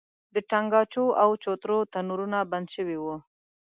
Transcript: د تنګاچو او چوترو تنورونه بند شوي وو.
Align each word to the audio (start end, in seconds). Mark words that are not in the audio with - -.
د 0.33 0.35
تنګاچو 0.51 1.05
او 1.21 1.29
چوترو 1.43 1.77
تنورونه 1.93 2.39
بند 2.51 2.67
شوي 2.75 2.97
وو. 2.99 3.15